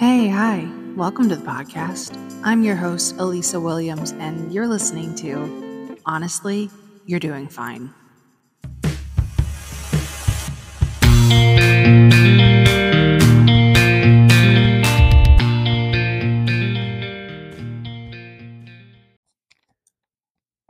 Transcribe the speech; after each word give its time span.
Hey, 0.00 0.28
hi. 0.28 0.66
Welcome 0.96 1.28
to 1.28 1.36
the 1.36 1.44
podcast. 1.44 2.16
I'm 2.42 2.62
your 2.62 2.74
host, 2.74 3.16
Elisa 3.18 3.60
Williams, 3.60 4.12
and 4.12 4.50
you're 4.50 4.66
listening 4.66 5.14
to 5.16 5.98
Honestly, 6.06 6.70
You're 7.04 7.20
Doing 7.20 7.48
Fine. 7.48 7.92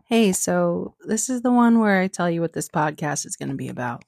Hey, 0.06 0.32
so 0.32 0.96
this 1.04 1.30
is 1.30 1.42
the 1.42 1.52
one 1.52 1.78
where 1.78 2.00
I 2.00 2.08
tell 2.08 2.28
you 2.28 2.40
what 2.40 2.52
this 2.52 2.68
podcast 2.68 3.24
is 3.26 3.36
going 3.36 3.50
to 3.50 3.54
be 3.54 3.68
about. 3.68 4.04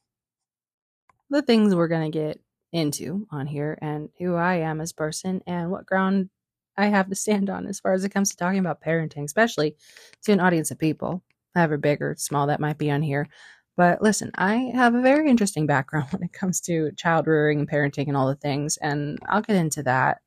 The 1.30 1.42
things 1.42 1.76
we're 1.76 1.86
going 1.86 2.10
to 2.10 2.18
get 2.18 2.40
into 2.72 3.26
on 3.30 3.46
here 3.46 3.78
and 3.80 4.08
who 4.18 4.34
I 4.34 4.56
am 4.56 4.80
as 4.80 4.92
person 4.92 5.42
and 5.46 5.70
what 5.70 5.86
ground 5.86 6.30
I 6.76 6.86
have 6.86 7.08
to 7.10 7.14
stand 7.14 7.50
on 7.50 7.66
as 7.66 7.80
far 7.80 7.92
as 7.92 8.04
it 8.04 8.10
comes 8.10 8.30
to 8.30 8.36
talking 8.36 8.58
about 8.58 8.82
parenting, 8.82 9.24
especially 9.24 9.76
to 10.24 10.32
an 10.32 10.40
audience 10.40 10.70
of 10.70 10.78
people, 10.78 11.22
however 11.54 11.76
big 11.76 12.00
or 12.00 12.14
small 12.16 12.46
that 12.46 12.60
might 12.60 12.78
be 12.78 12.90
on 12.90 13.02
here. 13.02 13.28
But 13.76 14.02
listen, 14.02 14.30
I 14.36 14.72
have 14.74 14.94
a 14.94 15.02
very 15.02 15.30
interesting 15.30 15.66
background 15.66 16.08
when 16.10 16.22
it 16.22 16.32
comes 16.32 16.60
to 16.62 16.92
child 16.96 17.26
rearing 17.26 17.60
and 17.60 17.70
parenting 17.70 18.08
and 18.08 18.16
all 18.16 18.28
the 18.28 18.34
things, 18.34 18.78
and 18.78 19.18
I'll 19.28 19.42
get 19.42 19.56
into 19.56 19.82
that. 19.84 20.18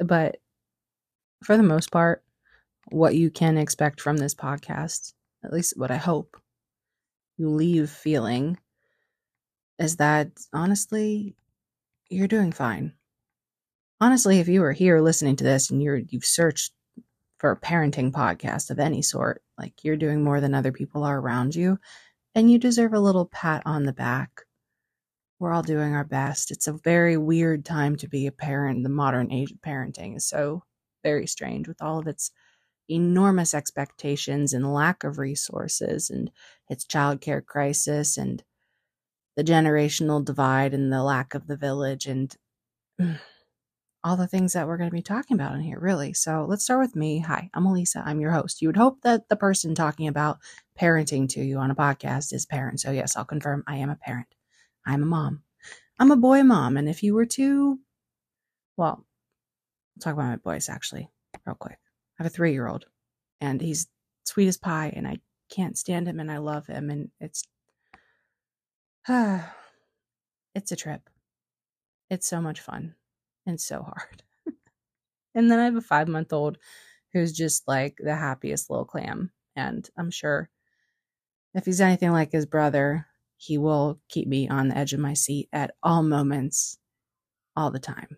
But 0.00 0.36
for 1.44 1.56
the 1.56 1.62
most 1.62 1.90
part, 1.90 2.24
what 2.90 3.14
you 3.14 3.30
can 3.30 3.58
expect 3.58 4.00
from 4.00 4.16
this 4.16 4.34
podcast, 4.34 5.12
at 5.44 5.52
least 5.52 5.74
what 5.76 5.90
I 5.90 5.96
hope 5.96 6.36
you 7.36 7.48
leave 7.48 7.90
feeling, 7.90 8.58
is 9.78 9.96
that 9.96 10.30
honestly, 10.52 11.34
you're 12.12 12.28
doing 12.28 12.52
fine. 12.52 12.92
Honestly, 14.00 14.40
if 14.40 14.48
you 14.48 14.62
are 14.64 14.72
here 14.72 15.00
listening 15.00 15.36
to 15.36 15.44
this 15.44 15.70
and 15.70 15.82
you're 15.82 15.96
you've 15.96 16.24
searched 16.24 16.72
for 17.38 17.50
a 17.50 17.60
parenting 17.60 18.12
podcast 18.12 18.70
of 18.70 18.78
any 18.78 19.02
sort, 19.02 19.42
like 19.58 19.84
you're 19.84 19.96
doing 19.96 20.22
more 20.22 20.40
than 20.40 20.54
other 20.54 20.72
people 20.72 21.04
are 21.04 21.18
around 21.18 21.54
you, 21.54 21.78
and 22.34 22.50
you 22.50 22.58
deserve 22.58 22.94
a 22.94 23.00
little 23.00 23.26
pat 23.26 23.62
on 23.64 23.84
the 23.84 23.92
back. 23.92 24.42
We're 25.38 25.52
all 25.52 25.62
doing 25.62 25.94
our 25.94 26.04
best. 26.04 26.50
It's 26.50 26.68
a 26.68 26.72
very 26.72 27.16
weird 27.16 27.64
time 27.64 27.96
to 27.96 28.08
be 28.08 28.26
a 28.26 28.32
parent. 28.32 28.82
The 28.82 28.88
modern 28.88 29.32
age 29.32 29.50
of 29.50 29.58
parenting 29.58 30.16
is 30.16 30.26
so 30.26 30.62
very 31.02 31.26
strange 31.26 31.66
with 31.66 31.82
all 31.82 31.98
of 31.98 32.06
its 32.06 32.30
enormous 32.88 33.54
expectations 33.54 34.52
and 34.52 34.72
lack 34.72 35.04
of 35.04 35.18
resources 35.18 36.10
and 36.10 36.30
its 36.68 36.84
childcare 36.84 37.44
crisis 37.44 38.16
and 38.16 38.42
the 39.36 39.44
generational 39.44 40.24
divide 40.24 40.74
and 40.74 40.92
the 40.92 41.02
lack 41.02 41.34
of 41.34 41.46
the 41.46 41.56
village 41.56 42.06
and 42.06 42.34
all 44.04 44.16
the 44.16 44.26
things 44.26 44.52
that 44.52 44.66
we're 44.66 44.76
going 44.76 44.90
to 44.90 44.94
be 44.94 45.02
talking 45.02 45.34
about 45.34 45.54
in 45.54 45.60
here, 45.60 45.78
really. 45.78 46.12
So 46.12 46.44
let's 46.48 46.64
start 46.64 46.80
with 46.80 46.96
me. 46.96 47.20
Hi, 47.20 47.48
I'm 47.54 47.66
Elisa. 47.66 48.02
I'm 48.04 48.20
your 48.20 48.32
host. 48.32 48.60
You 48.60 48.68
would 48.68 48.76
hope 48.76 49.00
that 49.02 49.28
the 49.28 49.36
person 49.36 49.74
talking 49.74 50.08
about 50.08 50.38
parenting 50.78 51.28
to 51.30 51.40
you 51.42 51.58
on 51.58 51.70
a 51.70 51.74
podcast 51.74 52.32
is 52.32 52.44
parent. 52.44 52.80
So, 52.80 52.90
yes, 52.90 53.16
I'll 53.16 53.24
confirm 53.24 53.62
I 53.66 53.76
am 53.76 53.90
a 53.90 53.96
parent. 53.96 54.26
I'm 54.84 55.02
a 55.02 55.06
mom. 55.06 55.42
I'm 55.98 56.10
a 56.10 56.16
boy 56.16 56.42
mom. 56.42 56.76
And 56.76 56.88
if 56.88 57.02
you 57.02 57.14
were 57.14 57.26
to, 57.26 57.78
well, 58.76 59.04
I'll 59.96 60.00
talk 60.00 60.14
about 60.14 60.30
my 60.30 60.36
boys 60.36 60.68
actually, 60.68 61.08
real 61.46 61.54
quick. 61.54 61.78
I 62.18 62.24
have 62.24 62.26
a 62.26 62.34
three 62.34 62.52
year 62.52 62.66
old 62.66 62.86
and 63.40 63.60
he's 63.60 63.86
sweet 64.24 64.48
as 64.48 64.56
pie 64.56 64.92
and 64.96 65.06
I 65.06 65.18
can't 65.48 65.78
stand 65.78 66.08
him 66.08 66.18
and 66.18 66.30
I 66.30 66.38
love 66.38 66.66
him. 66.66 66.90
And 66.90 67.10
it's 67.20 67.44
it's 69.08 70.72
a 70.72 70.76
trip. 70.76 71.08
It's 72.10 72.28
so 72.28 72.40
much 72.40 72.60
fun 72.60 72.94
and 73.46 73.60
so 73.60 73.82
hard. 73.82 74.22
and 75.34 75.50
then 75.50 75.58
I 75.58 75.64
have 75.64 75.76
a 75.76 75.80
five 75.80 76.08
month 76.08 76.32
old 76.32 76.58
who's 77.12 77.32
just 77.32 77.66
like 77.66 77.96
the 77.98 78.14
happiest 78.14 78.70
little 78.70 78.84
clam. 78.84 79.32
And 79.56 79.88
I'm 79.96 80.10
sure 80.10 80.48
if 81.54 81.64
he's 81.64 81.80
anything 81.80 82.12
like 82.12 82.32
his 82.32 82.46
brother, 82.46 83.06
he 83.36 83.58
will 83.58 83.98
keep 84.08 84.28
me 84.28 84.48
on 84.48 84.68
the 84.68 84.78
edge 84.78 84.92
of 84.92 85.00
my 85.00 85.14
seat 85.14 85.48
at 85.52 85.74
all 85.82 86.02
moments, 86.02 86.78
all 87.56 87.70
the 87.70 87.80
time. 87.80 88.16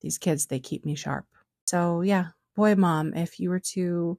These 0.00 0.18
kids, 0.18 0.46
they 0.46 0.58
keep 0.58 0.84
me 0.84 0.94
sharp. 0.94 1.26
So, 1.64 2.02
yeah, 2.02 2.28
boy, 2.56 2.74
mom, 2.74 3.14
if 3.14 3.38
you 3.38 3.50
were 3.50 3.60
to 3.60 4.18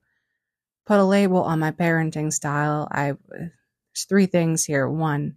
put 0.85 0.99
a 0.99 1.03
label 1.03 1.43
on 1.43 1.59
my 1.59 1.71
parenting 1.71 2.31
style, 2.31 2.87
I 2.91 3.11
uh, 3.11 3.15
there's 3.31 4.05
three 4.07 4.27
things 4.27 4.65
here. 4.65 4.87
One, 4.87 5.35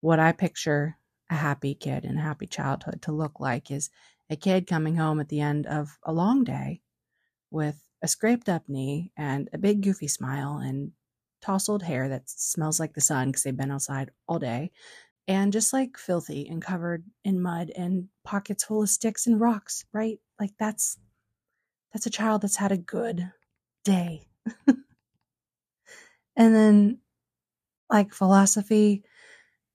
what 0.00 0.20
I 0.20 0.32
picture 0.32 0.96
a 1.30 1.34
happy 1.34 1.74
kid 1.74 2.04
and 2.04 2.18
a 2.18 2.22
happy 2.22 2.46
childhood 2.46 3.02
to 3.02 3.12
look 3.12 3.40
like 3.40 3.70
is 3.70 3.90
a 4.28 4.36
kid 4.36 4.66
coming 4.66 4.96
home 4.96 5.20
at 5.20 5.28
the 5.28 5.40
end 5.40 5.66
of 5.66 5.98
a 6.04 6.12
long 6.12 6.44
day 6.44 6.80
with 7.50 7.88
a 8.02 8.08
scraped 8.08 8.48
up 8.48 8.68
knee 8.68 9.12
and 9.16 9.48
a 9.52 9.58
big 9.58 9.82
goofy 9.82 10.08
smile 10.08 10.58
and 10.58 10.92
tousled 11.42 11.82
hair 11.82 12.08
that 12.08 12.28
smells 12.28 12.80
like 12.80 12.94
the 12.94 13.00
sun 13.00 13.28
because 13.28 13.42
they've 13.42 13.56
been 13.56 13.70
outside 13.70 14.10
all 14.28 14.38
day 14.38 14.70
and 15.28 15.52
just 15.52 15.72
like 15.72 15.96
filthy 15.96 16.48
and 16.48 16.62
covered 16.62 17.04
in 17.24 17.40
mud 17.40 17.70
and 17.76 18.08
pockets 18.24 18.64
full 18.64 18.82
of 18.82 18.88
sticks 18.88 19.26
and 19.26 19.40
rocks 19.40 19.84
right? 19.92 20.18
Like 20.38 20.52
that's 20.58 20.98
that's 21.92 22.06
a 22.06 22.10
child 22.10 22.42
that's 22.42 22.56
had 22.56 22.72
a 22.72 22.76
good 22.78 23.32
day. 23.84 24.28
And 26.36 26.54
then 26.54 26.98
like 27.90 28.14
philosophy 28.14 29.04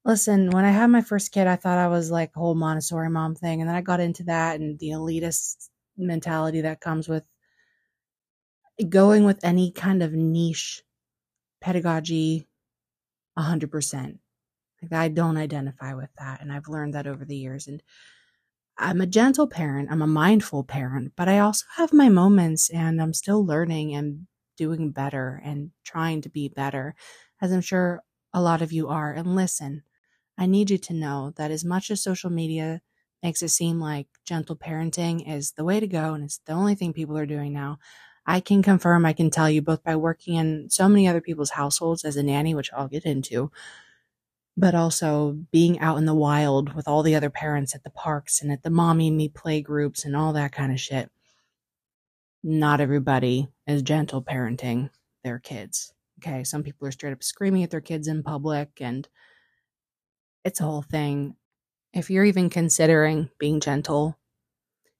Listen, 0.05 0.51
when 0.51 0.65
I 0.65 0.71
had 0.71 0.87
my 0.91 1.01
first 1.01 1.31
kid, 1.31 1.47
I 1.47 1.55
thought 1.55 1.79
I 1.79 1.87
was 1.87 2.11
like 2.11 2.31
a 2.35 2.39
whole 2.39 2.53
Montessori 2.53 3.09
mom 3.09 3.33
thing. 3.33 3.61
And 3.61 3.69
then 3.69 3.75
I 3.75 3.81
got 3.81 3.99
into 3.99 4.23
that 4.25 4.59
and 4.59 4.77
the 4.77 4.89
elitist 4.89 5.69
mentality 5.97 6.61
that 6.61 6.79
comes 6.79 7.09
with 7.09 7.23
going 8.89 9.25
with 9.25 9.43
any 9.43 9.71
kind 9.71 10.03
of 10.03 10.13
niche 10.13 10.83
pedagogy 11.59 12.47
100%. 13.37 14.19
Like 14.83 14.93
I 14.93 15.07
don't 15.07 15.37
identify 15.37 15.95
with 15.95 16.09
that. 16.19 16.41
And 16.41 16.53
I've 16.53 16.67
learned 16.67 16.93
that 16.93 17.07
over 17.07 17.25
the 17.25 17.37
years. 17.37 17.67
And 17.67 17.81
I'm 18.77 19.01
a 19.01 19.07
gentle 19.07 19.47
parent, 19.47 19.89
I'm 19.91 20.01
a 20.01 20.07
mindful 20.07 20.65
parent, 20.65 21.13
but 21.15 21.29
I 21.29 21.39
also 21.39 21.65
have 21.77 21.93
my 21.93 22.09
moments 22.09 22.69
and 22.69 23.01
I'm 23.01 23.13
still 23.13 23.45
learning 23.45 23.95
and 23.95 24.27
doing 24.57 24.91
better 24.91 25.41
and 25.43 25.71
trying 25.85 26.21
to 26.23 26.29
be 26.29 26.49
better, 26.49 26.93
as 27.41 27.51
I'm 27.53 27.61
sure 27.61 28.03
a 28.33 28.41
lot 28.41 28.61
of 28.61 28.73
you 28.73 28.89
are. 28.89 29.13
And 29.13 29.35
listen, 29.35 29.83
I 30.37 30.45
need 30.45 30.69
you 30.69 30.77
to 30.77 30.93
know 30.93 31.33
that 31.37 31.51
as 31.51 31.63
much 31.63 31.89
as 31.91 32.01
social 32.01 32.29
media 32.29 32.81
makes 33.23 33.41
it 33.41 33.49
seem 33.49 33.79
like 33.79 34.07
gentle 34.25 34.55
parenting 34.55 35.27
is 35.29 35.51
the 35.53 35.63
way 35.63 35.79
to 35.79 35.87
go 35.87 36.13
and 36.13 36.23
it's 36.23 36.39
the 36.45 36.53
only 36.53 36.75
thing 36.75 36.93
people 36.93 37.17
are 37.17 37.25
doing 37.25 37.53
now, 37.53 37.79
I 38.27 38.39
can 38.39 38.63
confirm, 38.63 39.05
I 39.05 39.13
can 39.13 39.29
tell 39.29 39.49
you 39.49 39.61
both 39.61 39.83
by 39.83 39.95
working 39.95 40.35
in 40.35 40.69
so 40.69 40.89
many 40.89 41.07
other 41.07 41.21
people's 41.21 41.51
households 41.51 42.03
as 42.03 42.17
a 42.17 42.23
nanny, 42.23 42.55
which 42.55 42.71
I'll 42.73 42.87
get 42.87 43.05
into, 43.05 43.51
but 44.57 44.73
also 44.73 45.37
being 45.51 45.79
out 45.79 45.97
in 45.97 46.05
the 46.05 46.15
wild 46.15 46.73
with 46.73 46.87
all 46.87 47.03
the 47.03 47.15
other 47.15 47.29
parents 47.29 47.75
at 47.75 47.83
the 47.83 47.89
parks 47.89 48.41
and 48.41 48.51
at 48.51 48.63
the 48.63 48.69
mommy 48.69 49.11
me 49.11 49.29
play 49.29 49.61
groups 49.61 50.05
and 50.05 50.15
all 50.15 50.33
that 50.33 50.51
kind 50.51 50.71
of 50.71 50.79
shit. 50.79 51.11
Not 52.43 52.79
everybody 52.79 53.47
is 53.67 53.81
gentle 53.81 54.23
parenting 54.23 54.89
their 55.23 55.39
kids. 55.39 55.93
Okay. 56.19 56.43
Some 56.43 56.63
people 56.63 56.87
are 56.87 56.91
straight 56.91 57.11
up 57.11 57.23
screaming 57.23 57.63
at 57.63 57.71
their 57.71 57.81
kids 57.81 58.07
in 58.07 58.23
public 58.23 58.69
and 58.79 59.07
it's 60.45 60.61
a 60.61 60.63
whole 60.63 60.83
thing. 60.83 61.35
If 61.91 62.09
you're 62.09 62.23
even 62.23 62.49
considering 62.49 63.29
being 63.39 63.59
gentle, 63.59 64.17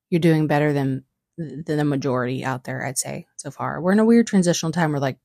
you're 0.10 0.20
doing 0.20 0.48
better 0.48 0.74
than 0.74 1.06
than 1.38 1.78
the 1.78 1.84
majority 1.86 2.46
out 2.46 2.64
there, 2.64 2.86
I'd 2.86 2.98
say 2.98 3.28
so 3.36 3.52
far. 3.52 3.80
We're 3.82 3.92
in 3.92 4.00
a 4.00 4.06
weird 4.06 4.26
transitional 4.28 4.72
time 4.72 4.92
where 4.92 5.02
like 5.02 5.18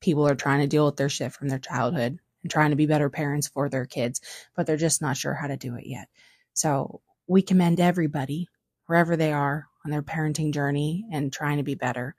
people 0.00 0.26
are 0.26 0.36
trying 0.36 0.60
to 0.60 0.68
deal 0.68 0.86
with 0.86 0.96
their 0.96 1.08
shit 1.08 1.32
from 1.32 1.48
their 1.48 1.58
childhood 1.58 2.18
and 2.42 2.50
trying 2.50 2.70
to 2.70 2.76
be 2.76 2.86
better 2.86 3.10
parents 3.10 3.48
for 3.48 3.68
their 3.68 3.84
kids, 3.84 4.20
but 4.54 4.66
they're 4.66 4.76
just 4.76 5.02
not 5.02 5.16
sure 5.16 5.34
how 5.34 5.48
to 5.48 5.56
do 5.56 5.74
it 5.74 5.86
yet. 5.86 6.08
So 6.54 7.00
we 7.26 7.42
commend 7.42 7.80
everybody 7.80 8.48
wherever 8.86 9.16
they 9.16 9.32
are 9.32 9.66
on 9.84 9.90
their 9.90 10.02
parenting 10.02 10.54
journey 10.54 11.04
and 11.12 11.32
trying 11.32 11.56
to 11.56 11.64
be 11.64 11.74
better, 11.74 12.14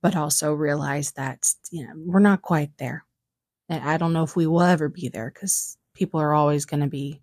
but 0.00 0.14
also 0.14 0.54
realize 0.54 1.12
that 1.12 1.52
you 1.70 1.84
know 1.84 1.92
we're 1.96 2.20
not 2.20 2.42
quite 2.42 2.70
there. 2.78 3.04
And 3.68 3.82
I 3.82 3.96
don't 3.96 4.12
know 4.12 4.22
if 4.22 4.36
we 4.36 4.46
will 4.46 4.62
ever 4.62 4.88
be 4.88 5.08
there 5.08 5.32
because 5.34 5.76
people 5.94 6.20
are 6.20 6.34
always 6.34 6.64
going 6.64 6.80
to 6.80 6.88
be 6.88 7.20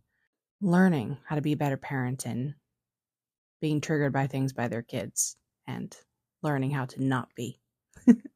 learning 0.62 1.18
how 1.26 1.36
to 1.36 1.42
be 1.42 1.54
a 1.54 1.58
better 1.58 1.78
parent 1.78 2.26
and 2.26 2.54
being 3.60 3.82
triggered 3.82 4.14
by 4.14 4.28
things 4.28 4.54
by 4.54 4.68
their 4.68 4.82
kids 4.82 5.36
and 5.68 5.96
learning 6.42 6.72
how 6.72 6.86
to 6.86 7.04
not 7.04 7.30
be. 7.36 7.60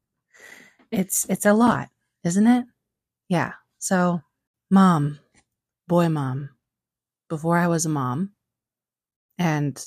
it's 0.90 1.26
it's 1.28 1.46
a 1.46 1.54
lot, 1.54 1.88
isn't 2.24 2.46
it? 2.46 2.64
Yeah. 3.28 3.54
So, 3.78 4.20
mom, 4.70 5.18
boy 5.88 6.08
mom, 6.08 6.50
before 7.28 7.58
I 7.58 7.66
was 7.66 7.86
a 7.86 7.90
mom 7.90 8.32
and 9.38 9.84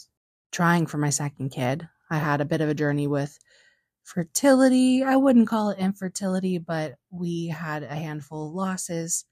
trying 0.52 0.88
for 0.88 0.98
my 0.98 1.10
second 1.10 1.50
kid, 1.50 1.88
I 2.10 2.18
had 2.18 2.42
a 2.42 2.46
bit 2.46 2.62
of 2.62 2.70
a 2.70 2.74
journey 2.74 3.08
with 3.08 3.38
fertility. 4.04 5.04
I 5.04 5.16
wouldn't 5.16 5.48
call 5.48 5.70
it 5.70 5.80
infertility, 5.80 6.58
but 6.58 6.96
we 7.12 7.48
had 7.48 7.84
a 7.84 7.96
handful 7.96 8.48
of 8.48 8.54
losses 8.54 9.26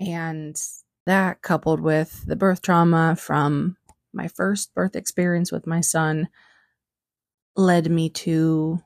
and 0.00 0.60
that 1.06 1.42
coupled 1.42 1.80
with 1.80 2.24
the 2.26 2.36
birth 2.36 2.62
trauma 2.62 3.16
from 3.16 3.76
my 4.12 4.28
first 4.28 4.74
birth 4.74 4.96
experience 4.96 5.52
with 5.52 5.66
my 5.66 5.80
son 5.80 6.28
led 7.56 7.90
me 7.90 8.08
to 8.08 8.80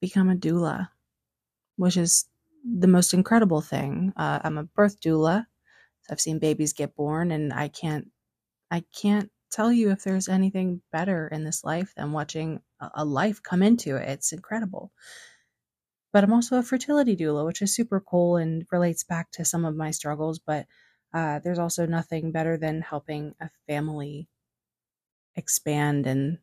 become 0.00 0.28
a 0.30 0.36
doula, 0.36 0.88
which 1.76 1.96
is 1.96 2.26
the 2.64 2.88
most 2.88 3.14
incredible 3.14 3.60
thing. 3.60 4.12
Uh, 4.16 4.40
I'm 4.42 4.58
a 4.58 4.64
birth 4.64 5.00
doula. 5.00 5.46
So 6.02 6.12
I've 6.12 6.20
seen 6.20 6.38
babies 6.38 6.72
get 6.72 6.96
born, 6.96 7.30
and 7.30 7.52
I 7.52 7.68
can't, 7.68 8.10
I 8.70 8.84
can't 8.94 9.30
tell 9.52 9.72
you 9.72 9.90
if 9.90 10.02
there's 10.02 10.28
anything 10.28 10.82
better 10.90 11.28
in 11.28 11.44
this 11.44 11.62
life 11.62 11.92
than 11.96 12.12
watching 12.12 12.60
a, 12.80 12.90
a 12.96 13.04
life 13.04 13.42
come 13.42 13.62
into 13.62 13.96
it. 13.96 14.08
It's 14.08 14.32
incredible. 14.32 14.90
But 16.12 16.24
I'm 16.24 16.32
also 16.32 16.58
a 16.58 16.62
fertility 16.62 17.16
doula, 17.16 17.46
which 17.46 17.62
is 17.62 17.74
super 17.74 18.00
cool 18.00 18.36
and 18.36 18.66
relates 18.70 19.04
back 19.04 19.30
to 19.32 19.44
some 19.44 19.64
of 19.64 19.76
my 19.76 19.90
struggles. 19.90 20.38
But 20.38 20.66
uh, 21.14 21.40
there's 21.40 21.58
also 21.58 21.86
nothing 21.86 22.32
better 22.32 22.56
than 22.56 22.82
helping 22.82 23.34
a 23.40 23.50
family 23.66 24.28
expand 25.36 26.06
and 26.06 26.38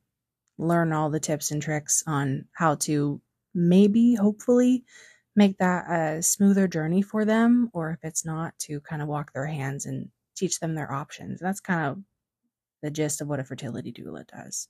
learn 0.57 0.91
all 0.93 1.09
the 1.09 1.19
tips 1.19 1.51
and 1.51 1.61
tricks 1.61 2.03
on 2.07 2.45
how 2.53 2.75
to 2.75 3.21
maybe, 3.53 4.15
hopefully, 4.15 4.83
make 5.35 5.57
that 5.59 5.89
a 5.89 6.21
smoother 6.21 6.67
journey 6.67 7.01
for 7.01 7.25
them, 7.25 7.69
or 7.73 7.91
if 7.91 7.99
it's 8.03 8.25
not, 8.25 8.57
to 8.59 8.79
kind 8.81 9.01
of 9.01 9.07
walk 9.07 9.33
their 9.33 9.45
hands 9.45 9.85
and 9.85 10.09
teach 10.35 10.59
them 10.59 10.75
their 10.75 10.91
options. 10.91 11.39
That's 11.39 11.59
kind 11.59 11.85
of 11.87 12.03
the 12.81 12.91
gist 12.91 13.21
of 13.21 13.27
what 13.27 13.39
a 13.39 13.43
fertility 13.43 13.91
doula 13.91 14.25
does. 14.27 14.67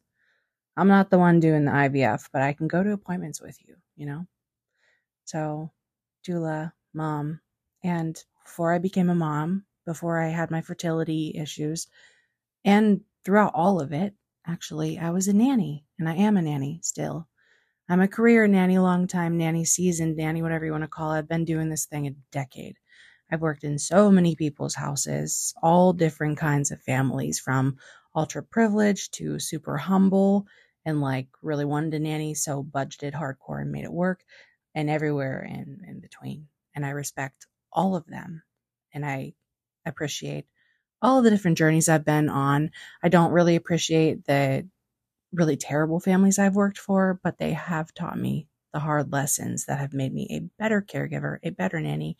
I'm 0.78 0.88
not 0.88 1.10
the 1.10 1.18
one 1.18 1.40
doing 1.40 1.66
the 1.66 1.72
IVF, 1.72 2.30
but 2.31 2.42
I 2.42 2.54
can 2.54 2.68
go 2.68 2.84
to 2.84 2.92
appointments 2.94 3.42
with 3.42 3.57
you, 3.68 3.75
you 3.96 4.06
know? 4.06 4.28
So, 5.31 5.72
doula, 6.28 6.74
mom. 6.94 7.42
And 7.84 8.24
before 8.44 8.74
I 8.74 8.80
became 8.80 9.10
a 9.12 9.16
mom, 9.16 9.66
before 9.86 10.20
I 10.20 10.30
had 10.30 10.52
my 10.52 10.62
fertility 10.62 11.34
issues, 11.36 11.88
and 12.66 13.02
throughout 13.26 13.54
all 13.54 13.81
of 13.81 13.92
it, 13.94 14.16
actually, 14.48 14.98
I 15.00 15.12
was 15.12 15.28
a 15.28 15.34
nanny, 15.34 15.86
and 16.00 16.10
I 16.10 16.16
am 16.16 16.38
a 16.38 16.42
nanny 16.42 16.80
still. 16.84 17.28
I'm 17.90 18.02
a 18.02 18.08
career 18.08 18.48
nanny, 18.48 18.80
long 18.80 19.08
time 19.08 19.38
nanny, 19.38 19.66
seasoned 19.66 20.18
nanny, 20.18 20.42
whatever 20.42 20.66
you 20.66 20.72
want 20.72 20.84
to 20.86 20.90
call 20.90 21.14
it. 21.14 21.20
I've 21.20 21.30
been 21.30 21.46
doing 21.46 21.70
this 21.70 21.86
thing 21.86 22.08
a 22.08 22.12
decade. 22.32 22.78
I've 23.32 23.42
worked 23.42 23.64
in 23.64 23.80
so 23.80 24.12
many 24.12 24.36
people's 24.36 24.75
houses, 24.75 25.54
all 25.64 25.94
different 25.94 26.38
kinds 26.38 26.72
of 26.72 26.82
families, 26.84 27.40
from 27.40 27.78
ultra 28.16 28.44
privileged 28.44 29.14
to 29.16 29.40
super 29.40 29.78
humble 29.78 30.48
and 30.86 31.02
like 31.02 31.28
really 31.42 31.66
wanted 31.66 31.94
a 31.96 32.00
nanny, 32.00 32.34
so 32.36 32.64
budgeted 32.64 33.14
hardcore 33.14 33.62
and 33.62 33.72
made 33.72 33.86
it 33.86 33.94
work, 33.94 34.24
and 34.75 34.89
everywhere 34.89 35.42
in, 35.42 35.83
in 35.88 36.00
between. 36.00 36.48
And 36.75 36.86
I 36.86 36.89
respect 36.89 37.48
all 37.71 37.95
of 37.95 38.06
them. 38.07 38.44
And 38.94 39.06
I 39.06 39.33
appreciate 39.86 40.45
all 41.01 41.21
the 41.21 41.30
different 41.30 41.57
journeys 41.57 41.89
I've 41.89 42.06
been 42.06 42.30
on. 42.30 42.71
I 43.04 43.10
don't 43.10 43.31
really 43.31 43.56
appreciate 43.56 44.25
the 44.25 44.68
really 45.31 45.57
terrible 45.57 46.00
families 46.00 46.39
I've 46.39 46.56
worked 46.56 46.77
for, 46.77 47.19
but 47.24 47.38
they 47.38 47.54
have 47.54 47.94
taught 47.94 48.18
me 48.18 48.48
the 48.74 48.80
hard 48.80 49.12
lessons 49.12 49.66
that 49.66 49.80
have 49.80 49.94
made 49.94 50.13
me 50.13 50.27
a 50.30 50.62
better 50.62 50.81
caregiver, 50.81 51.38
a 51.44 51.50
better 51.51 51.80
nanny, 51.80 52.18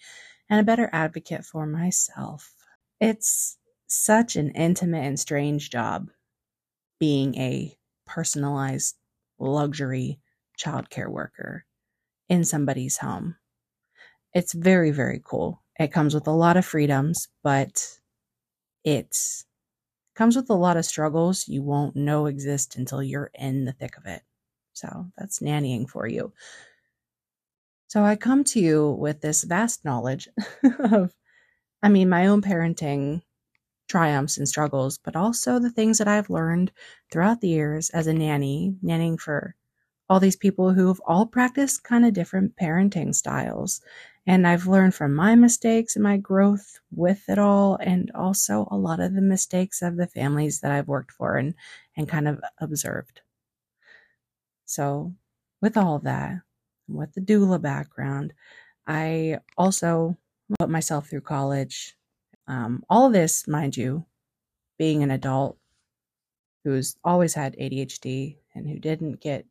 and 0.50 0.60
a 0.60 0.63
better 0.63 0.90
advocate 0.92 1.45
for 1.45 1.66
myself. 1.66 2.54
It's 3.00 3.57
such 3.88 4.36
an 4.36 4.52
intimate 4.52 5.06
and 5.06 5.19
strange 5.19 5.69
job 5.69 6.10
being 7.00 7.36
a 7.36 7.75
personalized 8.06 8.95
luxury 9.40 10.19
childcare 10.60 11.10
worker 11.10 11.66
in 12.30 12.46
somebody's 12.46 12.98
home. 12.98 13.36
It's 14.34 14.54
very, 14.54 14.92
very 14.92 15.22
cool. 15.24 15.62
It 15.80 15.92
comes 15.92 16.14
with 16.14 16.28
a 16.28 16.31
lot 16.31 16.58
of 16.58 16.66
freedoms, 16.66 17.28
but 17.44 18.00
it 18.84 19.16
comes 20.16 20.36
with 20.36 20.50
a 20.50 20.56
lot 20.56 20.78
of 20.78 20.86
struggles 20.86 21.48
you 21.48 21.62
won't 21.62 21.96
know 21.96 22.28
exist 22.28 22.76
until 22.76 23.02
you're 23.02 23.31
in 23.34 23.66
the 23.66 23.72
thick 23.72 23.98
of 23.98 24.06
it. 24.06 24.22
So 24.74 25.08
that's 25.18 25.40
nannying 25.40 25.90
for 25.90 26.08
you. 26.08 26.31
So 27.88 28.04
I 28.04 28.16
come 28.16 28.44
to 28.46 28.60
you 28.60 28.92
with 28.92 29.22
this 29.22 29.44
vast 29.44 29.84
knowledge 29.84 30.30
of, 30.80 31.14
I 31.81 31.90
mean, 31.90 32.08
my 32.08 32.28
own 32.28 32.42
parenting 32.42 33.24
triumphs 33.88 34.38
and 34.38 34.48
struggles, 34.48 35.00
but 35.00 35.16
also 35.16 35.58
the 35.58 35.72
things 35.72 35.98
that 35.98 36.08
I've 36.08 36.30
learned 36.30 36.72
throughout 37.12 37.42
the 37.42 37.48
years 37.50 37.90
as 37.90 38.06
a 38.08 38.14
nanny, 38.14 38.76
nannying 38.84 39.20
for 39.20 39.56
all 40.10 40.20
these 40.20 40.36
people 40.36 40.74
who've 40.74 41.02
all 41.06 41.26
practiced 41.26 41.84
kind 41.84 42.04
of 42.04 42.14
different 42.14 42.56
parenting 42.58 43.14
styles. 43.14 43.82
And 44.26 44.48
I've 44.48 44.68
learned 44.68 44.96
from 44.96 45.14
my 45.14 45.36
mistakes 45.36 45.96
and 45.96 46.04
my 46.04 46.18
growth 46.18 46.80
with 46.92 47.30
it 47.30 47.38
all, 47.38 47.78
and 47.82 48.12
also 48.14 48.68
a 48.72 48.78
lot 48.78 49.00
of 49.00 49.14
the 49.14 49.22
mistakes 49.22 49.82
of 49.82 49.98
the 49.98 50.08
families 50.08 50.62
that 50.62 50.72
I've 50.72 50.88
worked 50.88 51.12
for 51.12 51.38
and, 51.38 51.54
and 51.96 52.10
kind 52.10 52.28
of 52.28 52.42
observed. 52.60 53.22
So, 54.66 55.14
with 55.62 55.78
all 55.78 55.96
of 55.96 56.04
that, 56.04 56.42
with 56.88 57.14
the 57.14 57.22
doula 57.22 57.62
background, 57.62 58.34
I 58.86 59.40
also 59.58 60.18
put 60.60 60.70
myself 60.70 61.08
through 61.10 61.22
college. 61.22 61.96
Um, 62.48 62.84
all 62.90 63.10
this, 63.10 63.48
mind 63.48 63.78
you, 63.78 64.06
being 64.78 65.04
an 65.04 65.12
adult 65.12 65.58
who's 66.64 66.98
always 67.04 67.34
had 67.34 67.56
ADHD 67.58 68.38
and 68.56 68.68
who 68.68 68.80
didn't 68.80 69.22
get 69.22 69.46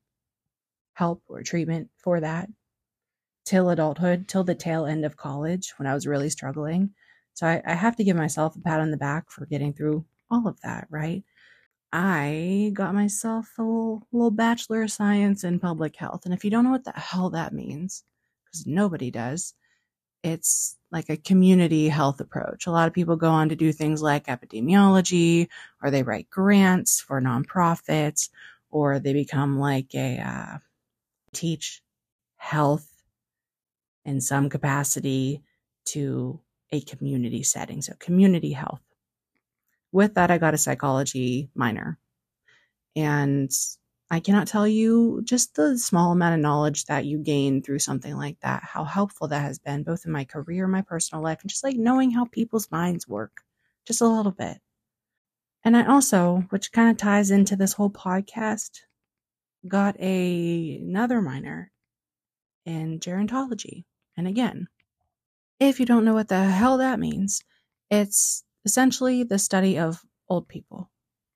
help 0.98 1.22
or 1.28 1.42
treatment 1.44 1.88
for 1.96 2.18
that 2.18 2.48
till 3.44 3.70
adulthood, 3.70 4.26
till 4.26 4.42
the 4.42 4.54
tail 4.54 4.84
end 4.84 5.04
of 5.04 5.16
college 5.16 5.72
when 5.76 5.86
I 5.86 5.94
was 5.94 6.08
really 6.08 6.28
struggling. 6.28 6.90
So 7.34 7.46
I, 7.46 7.62
I 7.64 7.74
have 7.74 7.94
to 7.96 8.04
give 8.04 8.16
myself 8.16 8.56
a 8.56 8.60
pat 8.60 8.80
on 8.80 8.90
the 8.90 8.96
back 8.96 9.30
for 9.30 9.46
getting 9.46 9.72
through 9.72 10.04
all 10.28 10.48
of 10.48 10.60
that, 10.62 10.88
right? 10.90 11.22
I 11.92 12.72
got 12.74 12.96
myself 12.96 13.48
a 13.58 13.62
little, 13.62 14.06
little 14.10 14.32
Bachelor 14.32 14.82
of 14.82 14.90
Science 14.90 15.44
in 15.44 15.60
Public 15.60 15.94
Health. 15.94 16.22
And 16.24 16.34
if 16.34 16.44
you 16.44 16.50
don't 16.50 16.64
know 16.64 16.72
what 16.72 16.84
the 16.84 16.92
hell 16.92 17.30
that 17.30 17.54
means, 17.54 18.02
because 18.44 18.66
nobody 18.66 19.12
does, 19.12 19.54
it's 20.24 20.76
like 20.90 21.08
a 21.08 21.16
community 21.16 21.88
health 21.88 22.18
approach. 22.18 22.66
A 22.66 22.72
lot 22.72 22.88
of 22.88 22.92
people 22.92 23.14
go 23.14 23.30
on 23.30 23.50
to 23.50 23.56
do 23.56 23.72
things 23.72 24.02
like 24.02 24.26
epidemiology, 24.26 25.46
or 25.80 25.92
they 25.92 26.02
write 26.02 26.28
grants 26.28 27.00
for 27.00 27.20
nonprofits, 27.20 28.30
or 28.68 28.98
they 28.98 29.12
become 29.12 29.60
like 29.60 29.94
a 29.94 30.18
uh, 30.18 30.58
teach 31.38 31.82
health 32.36 32.88
in 34.04 34.20
some 34.20 34.48
capacity 34.48 35.42
to 35.84 36.40
a 36.72 36.80
community 36.80 37.42
setting. 37.42 37.82
So, 37.82 37.94
community 37.98 38.52
health. 38.52 38.82
With 39.92 40.14
that, 40.14 40.30
I 40.30 40.38
got 40.38 40.54
a 40.54 40.58
psychology 40.58 41.50
minor. 41.54 41.98
And 42.96 43.50
I 44.10 44.20
cannot 44.20 44.46
tell 44.46 44.66
you 44.66 45.20
just 45.24 45.54
the 45.54 45.78
small 45.78 46.12
amount 46.12 46.34
of 46.34 46.40
knowledge 46.40 46.86
that 46.86 47.04
you 47.04 47.18
gain 47.18 47.62
through 47.62 47.78
something 47.78 48.16
like 48.16 48.38
that, 48.40 48.64
how 48.64 48.84
helpful 48.84 49.28
that 49.28 49.42
has 49.42 49.58
been, 49.58 49.82
both 49.82 50.06
in 50.06 50.12
my 50.12 50.24
career, 50.24 50.66
my 50.66 50.82
personal 50.82 51.22
life, 51.22 51.38
and 51.42 51.50
just 51.50 51.64
like 51.64 51.76
knowing 51.76 52.10
how 52.10 52.24
people's 52.24 52.70
minds 52.70 53.06
work 53.06 53.42
just 53.86 54.00
a 54.00 54.06
little 54.06 54.32
bit. 54.32 54.58
And 55.64 55.76
I 55.76 55.86
also, 55.86 56.44
which 56.50 56.72
kind 56.72 56.90
of 56.90 56.96
ties 56.96 57.30
into 57.30 57.56
this 57.56 57.74
whole 57.74 57.90
podcast, 57.90 58.80
got 59.66 59.98
a, 60.00 60.78
another 60.82 61.20
minor 61.20 61.70
in 62.64 63.00
gerontology. 63.00 63.84
And 64.16 64.28
again, 64.28 64.68
if 65.58 65.80
you 65.80 65.86
don't 65.86 66.04
know 66.04 66.14
what 66.14 66.28
the 66.28 66.44
hell 66.44 66.78
that 66.78 67.00
means, 67.00 67.42
it's 67.90 68.44
essentially 68.64 69.24
the 69.24 69.38
study 69.38 69.78
of 69.78 70.00
old 70.28 70.48
people. 70.48 70.90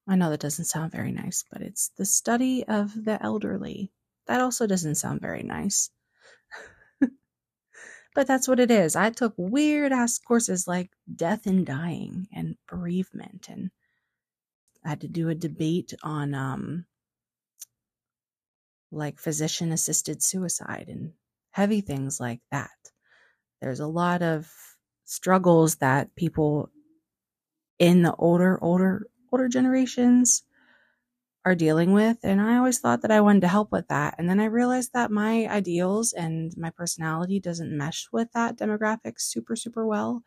I 0.06 0.16
know 0.16 0.30
that 0.30 0.40
doesn't 0.40 0.66
sound 0.66 0.92
very 0.92 1.12
nice, 1.12 1.44
but 1.50 1.62
it's 1.62 1.90
the 1.96 2.04
study 2.04 2.64
of 2.66 2.92
the 3.04 3.22
elderly. 3.22 3.90
That 4.26 4.40
also 4.40 4.66
doesn't 4.66 4.96
sound 4.96 5.20
very 5.20 5.42
nice. 5.42 5.90
but 8.14 8.26
that's 8.26 8.48
what 8.48 8.60
it 8.60 8.70
is. 8.70 8.96
I 8.96 9.10
took 9.10 9.34
weird 9.36 9.92
ass 9.92 10.18
courses 10.18 10.68
like 10.68 10.90
death 11.14 11.46
and 11.46 11.64
dying 11.64 12.28
and 12.32 12.56
bereavement 12.68 13.48
and 13.48 13.70
I 14.84 14.90
had 14.90 15.00
to 15.02 15.08
do 15.08 15.28
a 15.28 15.34
debate 15.34 15.94
on 16.02 16.34
um 16.34 16.86
like 18.92 19.18
physician 19.18 19.72
assisted 19.72 20.22
suicide 20.22 20.86
and 20.88 21.12
heavy 21.52 21.80
things 21.80 22.20
like 22.20 22.40
that. 22.50 22.70
There's 23.60 23.80
a 23.80 23.86
lot 23.86 24.22
of 24.22 24.52
struggles 25.04 25.76
that 25.76 26.14
people 26.16 26.70
in 27.78 28.02
the 28.02 28.14
older, 28.16 28.62
older, 28.62 29.06
older 29.32 29.48
generations 29.48 30.44
are 31.44 31.54
dealing 31.54 31.92
with. 31.92 32.18
And 32.22 32.40
I 32.40 32.56
always 32.56 32.78
thought 32.78 33.02
that 33.02 33.10
I 33.10 33.20
wanted 33.20 33.40
to 33.40 33.48
help 33.48 33.72
with 33.72 33.88
that. 33.88 34.14
And 34.18 34.28
then 34.28 34.38
I 34.38 34.44
realized 34.44 34.92
that 34.94 35.10
my 35.10 35.46
ideals 35.48 36.12
and 36.12 36.52
my 36.56 36.70
personality 36.70 37.40
doesn't 37.40 37.76
mesh 37.76 38.08
with 38.12 38.30
that 38.32 38.56
demographic 38.56 39.20
super, 39.20 39.56
super 39.56 39.84
well. 39.84 40.22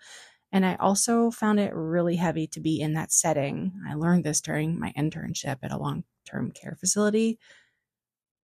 And 0.51 0.65
I 0.65 0.75
also 0.75 1.31
found 1.31 1.59
it 1.59 1.73
really 1.73 2.17
heavy 2.17 2.47
to 2.47 2.61
be 2.61 2.81
in 2.81 2.93
that 2.93 3.11
setting. 3.11 3.73
I 3.89 3.95
learned 3.95 4.25
this 4.25 4.41
during 4.41 4.79
my 4.79 4.93
internship 4.97 5.57
at 5.63 5.71
a 5.71 5.77
long 5.77 6.03
term 6.25 6.51
care 6.51 6.77
facility 6.79 7.39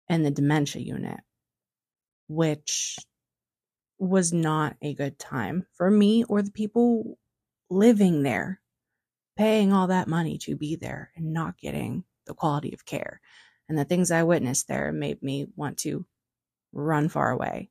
and 0.09 0.25
the 0.25 0.31
dementia 0.31 0.83
unit, 0.83 1.21
which 2.29 2.99
was 3.99 4.33
not 4.33 4.77
a 4.83 4.95
good 4.95 5.19
time 5.19 5.67
for 5.73 5.91
me 5.91 6.25
or 6.25 6.43
the 6.43 6.51
people 6.51 7.19
living 7.71 8.23
there. 8.23 8.61
paying 9.37 9.73
all 9.73 9.89
that 9.89 10.09
money 10.09 10.39
to 10.39 10.57
be 10.57 10.77
there 10.77 11.11
and 11.17 11.33
not 11.33 11.59
getting 11.59 12.05
the 12.27 12.35
quality 12.35 12.73
of 12.73 12.87
care. 12.87 13.21
And 13.69 13.79
the 13.79 13.85
things 13.85 14.11
I 14.11 14.23
witnessed 14.23 14.69
there 14.69 14.93
made 14.93 15.23
me 15.23 15.47
want 15.57 15.79
to 15.79 16.07
run 16.73 17.09
far 17.09 17.31
away. 17.31 17.71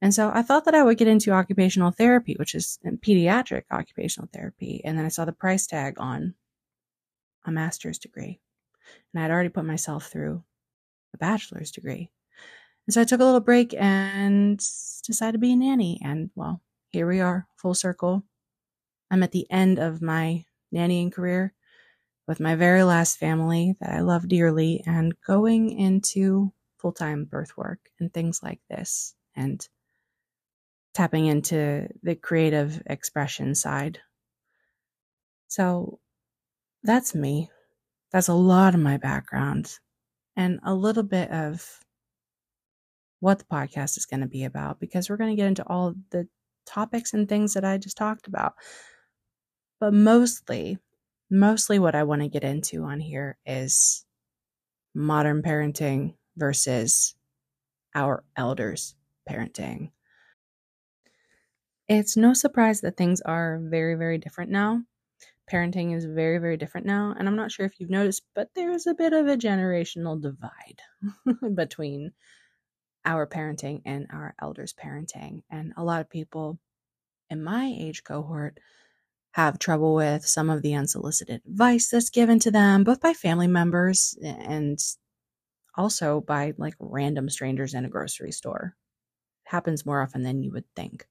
And 0.00 0.14
so 0.14 0.30
I 0.32 0.42
thought 0.42 0.66
that 0.66 0.74
I 0.74 0.82
would 0.82 0.98
get 0.98 1.08
into 1.08 1.32
occupational 1.32 1.90
therapy, 1.90 2.34
which 2.38 2.54
is 2.54 2.78
pediatric 2.84 3.62
occupational 3.70 4.28
therapy. 4.32 4.82
And 4.84 4.96
then 4.96 5.04
I 5.04 5.08
saw 5.08 5.24
the 5.24 5.32
price 5.32 5.66
tag 5.66 5.94
on 5.98 6.34
a 7.44 7.50
master's 7.50 7.98
degree. 7.98 8.40
And 9.12 9.22
I'd 9.22 9.30
already 9.30 9.48
put 9.48 9.64
myself 9.64 10.08
through 10.08 10.44
a 11.16 11.18
bachelor's 11.18 11.70
degree. 11.70 12.10
And 12.86 12.94
so 12.94 13.00
I 13.00 13.04
took 13.04 13.20
a 13.20 13.24
little 13.24 13.40
break 13.40 13.74
and 13.78 14.58
decided 14.58 15.32
to 15.32 15.38
be 15.38 15.52
a 15.52 15.56
nanny. 15.56 16.00
And 16.04 16.30
well, 16.34 16.60
here 16.90 17.08
we 17.08 17.20
are, 17.20 17.46
full 17.56 17.74
circle. 17.74 18.22
I'm 19.10 19.22
at 19.22 19.32
the 19.32 19.50
end 19.50 19.78
of 19.78 20.02
my 20.02 20.44
nannying 20.74 21.12
career 21.12 21.52
with 22.28 22.40
my 22.40 22.54
very 22.54 22.82
last 22.82 23.18
family 23.18 23.76
that 23.80 23.90
I 23.90 24.00
love 24.00 24.28
dearly 24.28 24.82
and 24.86 25.14
going 25.26 25.70
into 25.70 26.52
full 26.78 26.92
time 26.92 27.24
birth 27.24 27.56
work 27.56 27.80
and 27.98 28.12
things 28.12 28.42
like 28.42 28.60
this 28.68 29.14
and 29.34 29.66
tapping 30.94 31.26
into 31.26 31.88
the 32.02 32.14
creative 32.14 32.82
expression 32.86 33.54
side. 33.54 34.00
So 35.48 36.00
that's 36.82 37.14
me. 37.14 37.50
That's 38.12 38.28
a 38.28 38.34
lot 38.34 38.74
of 38.74 38.80
my 38.80 38.96
background 38.96 39.78
and 40.36 40.60
a 40.64 40.74
little 40.74 41.02
bit 41.02 41.30
of 41.30 41.80
what 43.20 43.38
the 43.38 43.44
podcast 43.46 43.96
is 43.96 44.06
going 44.06 44.20
to 44.20 44.26
be 44.26 44.44
about 44.44 44.78
because 44.78 45.08
we're 45.08 45.16
going 45.16 45.30
to 45.30 45.36
get 45.36 45.48
into 45.48 45.66
all 45.66 45.94
the 46.10 46.28
topics 46.66 47.14
and 47.14 47.28
things 47.28 47.54
that 47.54 47.64
I 47.64 47.78
just 47.78 47.96
talked 47.96 48.26
about. 48.26 48.54
But 49.80 49.94
mostly, 49.94 50.78
mostly 51.30 51.78
what 51.78 51.94
I 51.94 52.02
want 52.04 52.22
to 52.22 52.28
get 52.28 52.44
into 52.44 52.84
on 52.84 53.00
here 53.00 53.38
is 53.46 54.04
modern 54.94 55.42
parenting 55.42 56.14
versus 56.36 57.14
our 57.94 58.24
elders 58.36 58.94
parenting. 59.28 59.90
It's 61.88 62.16
no 62.16 62.34
surprise 62.34 62.80
that 62.80 62.96
things 62.96 63.20
are 63.20 63.60
very, 63.62 63.94
very 63.94 64.18
different 64.18 64.50
now. 64.50 64.82
Parenting 65.50 65.94
is 65.94 66.04
very, 66.04 66.38
very 66.38 66.56
different 66.56 66.86
now. 66.86 67.14
And 67.16 67.28
I'm 67.28 67.36
not 67.36 67.52
sure 67.52 67.66
if 67.66 67.78
you've 67.78 67.90
noticed, 67.90 68.22
but 68.34 68.50
there's 68.54 68.86
a 68.86 68.94
bit 68.94 69.12
of 69.12 69.28
a 69.28 69.36
generational 69.36 70.20
divide 70.20 70.80
between 71.54 72.12
our 73.04 73.26
parenting 73.26 73.82
and 73.84 74.06
our 74.10 74.34
elders' 74.40 74.74
parenting. 74.74 75.42
And 75.50 75.72
a 75.76 75.84
lot 75.84 76.00
of 76.00 76.10
people 76.10 76.58
in 77.30 77.42
my 77.42 77.74
age 77.78 78.02
cohort 78.04 78.58
have 79.32 79.58
trouble 79.58 79.94
with 79.94 80.26
some 80.26 80.50
of 80.50 80.62
the 80.62 80.74
unsolicited 80.74 81.42
advice 81.46 81.90
that's 81.90 82.10
given 82.10 82.38
to 82.40 82.50
them, 82.50 82.84
both 82.84 83.00
by 83.00 83.12
family 83.12 83.46
members 83.46 84.18
and 84.22 84.78
also 85.76 86.20
by 86.22 86.54
like 86.56 86.74
random 86.80 87.28
strangers 87.28 87.74
in 87.74 87.84
a 87.84 87.90
grocery 87.90 88.32
store. 88.32 88.74
It 89.44 89.50
happens 89.50 89.86
more 89.86 90.02
often 90.02 90.22
than 90.22 90.42
you 90.42 90.50
would 90.52 90.64
think. 90.74 91.06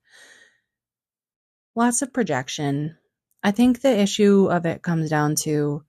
Lots 1.75 2.01
of 2.01 2.12
projection. 2.12 2.98
I 3.45 3.51
think 3.51 3.81
the 3.81 3.95
issue 3.95 4.47
of 4.49 4.65
it 4.65 4.81
comes 4.81 5.11
down 5.11 5.35
to 5.43 5.83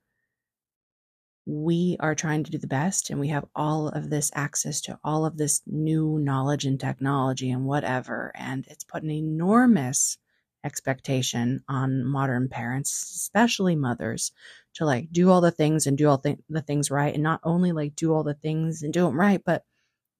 we 1.46 1.96
are 2.00 2.14
trying 2.14 2.44
to 2.44 2.50
do 2.50 2.58
the 2.58 2.66
best 2.66 3.08
and 3.08 3.18
we 3.18 3.28
have 3.28 3.46
all 3.54 3.88
of 3.88 4.10
this 4.10 4.30
access 4.34 4.82
to 4.82 4.98
all 5.02 5.24
of 5.24 5.38
this 5.38 5.62
new 5.66 6.18
knowledge 6.18 6.66
and 6.66 6.78
technology 6.78 7.50
and 7.50 7.64
whatever. 7.64 8.30
And 8.34 8.66
it's 8.68 8.84
put 8.84 9.04
an 9.04 9.10
enormous 9.10 10.18
expectation 10.64 11.64
on 11.66 12.04
modern 12.04 12.50
parents, 12.50 12.90
especially 13.16 13.74
mothers, 13.74 14.32
to 14.74 14.84
like 14.84 15.10
do 15.10 15.30
all 15.30 15.40
the 15.40 15.50
things 15.50 15.86
and 15.86 15.96
do 15.96 16.10
all 16.10 16.18
th- 16.18 16.36
the 16.50 16.60
things 16.60 16.90
right. 16.90 17.14
And 17.14 17.22
not 17.22 17.40
only 17.42 17.72
like 17.72 17.96
do 17.96 18.12
all 18.12 18.22
the 18.22 18.34
things 18.34 18.82
and 18.82 18.92
do 18.92 19.06
them 19.06 19.18
right, 19.18 19.40
but 19.42 19.64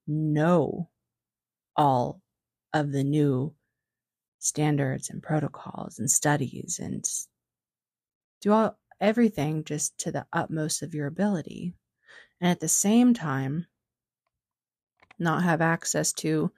know 0.07 0.89
all 1.77 2.23
of 2.73 2.93
the 2.93 3.05
new 3.05 3.55
standards 4.47 5.11
and 5.11 5.23
protocols 5.23 5.99
and 5.99 6.11
studies 6.11 6.79
and 6.83 7.09
do 8.41 8.53
all 8.53 8.79
everything 9.01 9.65
just 9.65 9.99
to 9.99 10.13
the 10.13 10.27
utmost 10.33 10.83
of 10.83 10.95
your 10.95 11.07
ability. 11.07 11.75
And 12.41 12.51
at 12.51 12.61
the 12.61 12.69
same 12.69 13.15
time, 13.15 13.67
not 15.19 15.43
have 15.43 15.61
access 15.61 16.13
to 16.13 16.53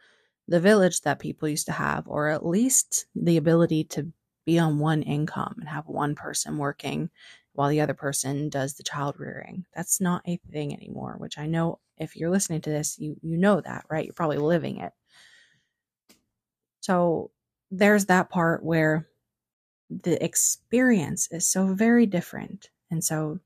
the 0.48 0.60
village 0.60 1.02
that 1.02 1.18
people 1.18 1.48
used 1.48 1.66
to 1.66 1.72
have, 1.72 2.08
or 2.08 2.28
at 2.28 2.46
least 2.46 3.06
the 3.14 3.36
ability 3.36 3.84
to 3.84 4.10
be 4.44 4.58
on 4.58 4.78
one 4.78 5.02
income 5.02 5.54
and 5.58 5.68
have 5.68 5.86
one 5.86 6.14
person 6.14 6.56
working 6.56 7.10
while 7.52 7.68
the 7.68 7.80
other 7.80 7.94
person 7.94 8.48
does 8.48 8.74
the 8.74 8.82
child 8.82 9.18
rearing. 9.18 9.64
That's 9.74 10.00
not 10.00 10.22
a 10.26 10.40
thing 10.50 10.72
anymore, 10.72 11.16
which 11.18 11.38
I 11.38 11.46
know 11.46 11.80
if 11.98 12.16
you're 12.16 12.30
listening 12.30 12.60
to 12.62 12.70
this, 12.70 12.98
you 12.98 13.16
you 13.22 13.36
know 13.36 13.60
that, 13.60 13.84
right? 13.90 14.04
You're 14.04 14.14
probably 14.14 14.38
living 14.38 14.78
it. 14.78 14.92
So 16.80 17.30
there's 17.70 18.06
that 18.06 18.30
part 18.30 18.64
where 18.64 19.08
the 19.90 20.22
experience 20.22 21.28
is 21.30 21.50
so 21.50 21.74
very 21.74 22.06
different. 22.06 22.70
And 22.90 23.02
so 23.02 23.40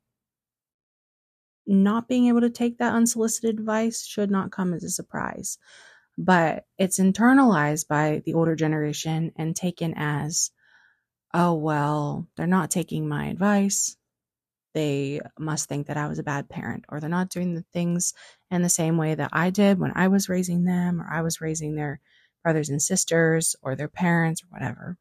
not 1.67 2.09
being 2.09 2.27
able 2.27 2.41
to 2.41 2.51
take 2.51 2.79
that 2.79 2.95
unsolicited 2.95 3.59
advice 3.59 4.05
should 4.05 4.31
not 4.31 4.51
come 4.51 4.75
as 4.75 4.85
a 4.85 4.91
surprise 4.91 5.59
but 6.19 6.67
it's 6.79 6.99
internalized 6.99 7.89
by 7.89 8.23
the 8.25 8.35
older 8.35 8.55
generation 8.55 9.33
and 9.37 9.57
taken 9.57 9.95
as, 9.97 10.51
oh, 11.33 11.55
well, 11.55 12.29
they're 12.37 12.47
not 12.47 12.71
taking 12.71 13.09
my 13.09 13.27
advice. 13.27 13.97
They 14.75 15.21
must 15.39 15.69
think 15.69 15.87
that 15.87 15.97
I 15.97 16.09
was 16.09 16.19
a 16.19 16.23
bad 16.25 16.49
parent, 16.49 16.85
or 16.89 17.01
they're 17.01 17.09
not 17.09 17.31
doing 17.31 17.55
the 17.55 17.65
things 17.73 18.15
in 18.51 18.63
the 18.63 18.69
same 18.69 18.97
way 18.97 19.15
that 19.15 19.31
I 19.33 19.51
did 19.51 19.79
when 19.79 19.93
I 19.95 20.09
was 20.09 20.29
raising 20.29 20.65
them, 20.65 21.01
or 21.01 21.09
I 21.11 21.23
was 21.23 21.41
raising 21.41 21.75
their 21.75 22.01
brothers 22.43 22.69
and 22.69 22.83
sisters, 22.83 23.57
or 23.63 23.77
their 23.77 23.89
parents, 23.89 24.43
or 24.43 24.47
whatever. 24.51 24.99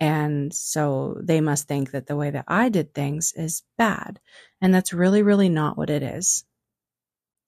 And 0.00 0.54
so 0.54 1.18
they 1.20 1.40
must 1.40 1.66
think 1.66 1.90
that 1.90 2.06
the 2.06 2.16
way 2.16 2.30
that 2.30 2.44
I 2.46 2.68
did 2.68 2.94
things 2.94 3.32
is 3.36 3.62
bad. 3.76 4.20
And 4.60 4.72
that's 4.72 4.92
really, 4.92 5.22
really 5.22 5.48
not 5.48 5.76
what 5.76 5.90
it 5.90 6.02
is. 6.02 6.44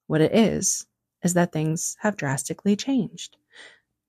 What 0.07 0.21
it 0.21 0.35
is 0.35 0.85
is 1.23 1.33
that 1.35 1.53
things 1.53 1.95
have 2.01 2.17
drastically 2.17 2.75
changed. 2.75 3.37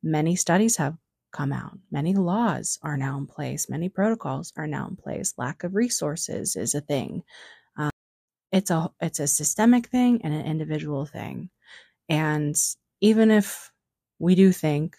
Many 0.02 0.34
studies 0.34 0.76
have 0.76 0.96
come 1.32 1.52
out. 1.52 1.78
Many 1.90 2.14
laws 2.14 2.78
are 2.82 2.96
now 2.96 3.16
in 3.18 3.26
place. 3.26 3.68
Many 3.68 3.88
protocols 3.88 4.52
are 4.56 4.66
now 4.66 4.88
in 4.88 4.96
place. 4.96 5.34
Lack 5.36 5.64
of 5.64 5.74
resources 5.74 6.56
is 6.56 6.74
a 6.74 6.80
thing. 6.80 7.22
Um, 7.76 7.90
it's 8.52 8.70
a 8.70 8.90
it's 9.00 9.20
a 9.20 9.26
systemic 9.26 9.86
thing 9.86 10.20
and 10.24 10.34
an 10.34 10.44
individual 10.44 11.06
thing. 11.06 11.50
And 12.08 12.56
even 13.00 13.30
if 13.30 13.71
we 14.22 14.36
do 14.36 14.52
think 14.52 14.96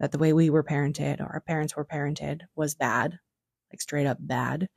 that 0.00 0.12
the 0.12 0.18
way 0.18 0.34
we 0.34 0.50
were 0.50 0.64
parented 0.64 1.20
or 1.20 1.26
our 1.26 1.42
parents 1.42 1.76
were 1.76 1.86
parented 1.86 2.42
was 2.56 2.76
bad, 2.76 3.18
like 3.72 3.82
straight 3.82 4.06
up 4.06 4.18
bad, 4.20 4.68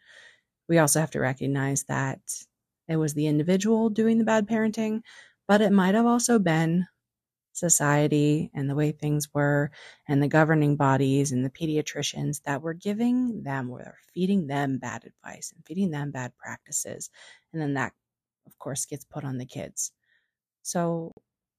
we 0.70 0.78
also 0.78 1.00
have 1.00 1.12
to 1.12 1.20
recognize 1.20 1.84
that 1.86 2.20
it 2.88 2.98
was 2.98 3.14
the 3.14 3.28
individual 3.28 3.90
doing 3.90 4.18
the 4.18 4.24
bad 4.26 4.48
parenting, 4.48 5.02
but 5.48 5.62
it 5.62 5.72
might 5.72 5.96
have 5.96 6.06
also 6.06 6.40
been 6.40 6.88
society 7.54 8.52
and 8.54 8.70
the 8.70 8.76
way 8.76 8.92
things 8.92 9.34
were 9.34 9.72
and 10.08 10.22
the 10.22 10.28
governing 10.28 10.76
bodies 10.76 11.32
and 11.32 11.44
the 11.46 11.50
pediatricians 11.50 12.42
that 12.44 12.62
were 12.62 12.74
giving 12.76 13.44
them 13.44 13.70
or 13.72 13.98
feeding 14.14 14.48
them 14.48 14.78
bad 14.78 15.04
advice 15.06 15.52
and 15.56 15.66
feeding 15.66 15.92
them 15.92 16.12
bad 16.12 16.32
practices. 16.38 17.10
And 17.54 17.62
then 17.62 17.74
that 17.76 17.94
of 18.48 18.58
course 18.60 18.86
gets 18.86 19.06
put 19.06 19.24
on 19.26 19.38
the 19.40 19.46
kids. 19.46 19.92
So 20.64 21.14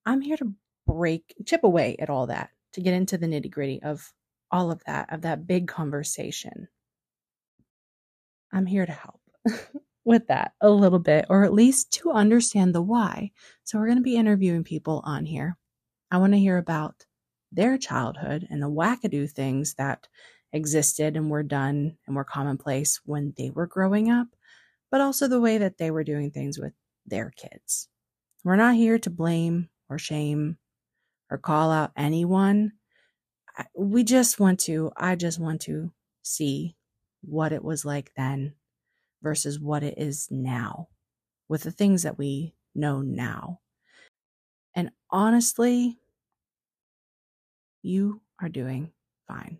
i'm 0.06 0.20
here 0.20 0.36
to 0.38 0.52
break 0.88 1.34
chip 1.46 1.64
away 1.64 1.96
at 1.98 2.10
all 2.10 2.26
that 2.26 2.50
to 2.72 2.80
get 2.80 2.94
into 2.94 3.18
the 3.18 3.26
nitty 3.26 3.50
gritty 3.50 3.82
of 3.82 4.12
all 4.50 4.70
of 4.70 4.82
that 4.86 5.12
of 5.12 5.22
that 5.22 5.46
big 5.46 5.68
conversation 5.68 6.68
i'm 8.52 8.66
here 8.66 8.86
to 8.86 8.92
help 8.92 9.20
with 10.08 10.26
that 10.28 10.52
a 10.62 10.70
little 10.70 10.98
bit, 10.98 11.26
or 11.28 11.44
at 11.44 11.52
least 11.52 11.92
to 11.92 12.10
understand 12.10 12.74
the 12.74 12.80
why. 12.80 13.30
So, 13.64 13.78
we're 13.78 13.86
going 13.86 13.98
to 13.98 14.02
be 14.02 14.16
interviewing 14.16 14.64
people 14.64 15.02
on 15.04 15.26
here. 15.26 15.58
I 16.10 16.16
want 16.16 16.32
to 16.32 16.38
hear 16.38 16.56
about 16.56 17.04
their 17.52 17.76
childhood 17.76 18.46
and 18.50 18.62
the 18.62 18.70
wackadoo 18.70 19.30
things 19.30 19.74
that 19.74 20.08
existed 20.54 21.14
and 21.14 21.30
were 21.30 21.42
done 21.42 21.98
and 22.06 22.16
were 22.16 22.24
commonplace 22.24 23.00
when 23.04 23.34
they 23.36 23.50
were 23.50 23.66
growing 23.66 24.10
up, 24.10 24.28
but 24.90 25.02
also 25.02 25.28
the 25.28 25.42
way 25.42 25.58
that 25.58 25.76
they 25.76 25.90
were 25.90 26.04
doing 26.04 26.30
things 26.30 26.58
with 26.58 26.72
their 27.06 27.30
kids. 27.36 27.88
We're 28.44 28.56
not 28.56 28.76
here 28.76 28.98
to 29.00 29.10
blame 29.10 29.68
or 29.90 29.98
shame 29.98 30.56
or 31.30 31.38
call 31.38 31.70
out 31.70 31.92
anyone. 31.96 32.72
We 33.74 34.04
just 34.04 34.38
want 34.38 34.60
to, 34.60 34.92
I 34.96 35.16
just 35.16 35.38
want 35.38 35.62
to 35.62 35.92
see 36.22 36.76
what 37.22 37.52
it 37.52 37.64
was 37.64 37.84
like 37.84 38.12
then 38.16 38.54
versus 39.22 39.58
what 39.60 39.82
it 39.82 39.98
is 39.98 40.28
now 40.30 40.88
with 41.48 41.62
the 41.62 41.72
things 41.72 42.02
that 42.04 42.18
we 42.18 42.54
know 42.74 43.02
now. 43.02 43.60
And 44.74 44.92
honestly, 45.10 45.98
you 47.82 48.20
are 48.40 48.48
doing 48.48 48.92
fine. 49.26 49.58